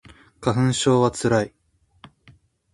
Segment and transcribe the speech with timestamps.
[0.41, 1.53] 花粉症はつらい